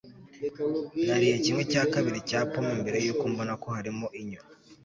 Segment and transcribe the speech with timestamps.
[1.05, 4.39] nariye kimwe cya kabiri cya pome mbere yuko mbona ko harimo inyo